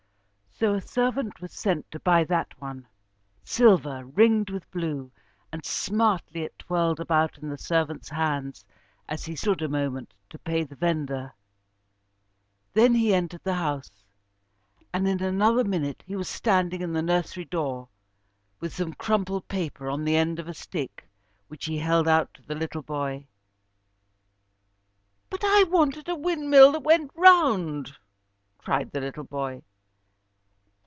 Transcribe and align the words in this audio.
So 0.53 0.75
a 0.75 0.81
servant 0.81 1.41
was 1.41 1.53
sent 1.53 1.89
to 1.89 1.99
buy 1.99 2.23
that 2.25 2.61
one: 2.61 2.87
silver, 3.43 4.05
ringed 4.05 4.51
with 4.51 4.69
blue, 4.69 5.11
and 5.51 5.65
smartly 5.65 6.43
it 6.43 6.59
twirled 6.59 6.99
about 6.99 7.39
in 7.39 7.49
the 7.49 7.57
servant's 7.57 8.09
hands 8.09 8.63
as 9.09 9.25
he 9.25 9.35
stood 9.35 9.63
a 9.63 9.67
moment 9.67 10.13
to 10.29 10.37
pay 10.37 10.63
the 10.63 10.75
vendor. 10.75 11.33
Then 12.75 12.93
he 12.93 13.11
entered 13.11 13.41
the 13.43 13.55
house, 13.55 14.03
and 14.93 15.07
in 15.07 15.23
another 15.23 15.63
minute 15.63 16.03
he 16.05 16.15
was 16.15 16.29
standing 16.29 16.81
in 16.81 16.93
the 16.93 17.01
nursery 17.01 17.45
door, 17.45 17.89
with 18.59 18.71
some 18.75 18.93
crumpled 18.93 19.47
paper 19.47 19.89
on 19.89 20.03
the 20.03 20.15
end 20.15 20.37
of 20.37 20.47
a 20.47 20.53
stick 20.53 21.09
which 21.47 21.65
he 21.65 21.79
held 21.79 22.07
out 22.07 22.35
to 22.35 22.43
the 22.43 22.53
little 22.53 22.83
boy. 22.83 23.25
"But 25.27 25.43
I 25.43 25.63
wanted 25.63 26.07
a 26.07 26.13
windmill 26.15 26.73
which 26.73 26.83
went 26.83 27.11
round," 27.15 27.95
cried 28.59 28.91
the 28.91 29.01
little 29.01 29.23
boy. 29.23 29.63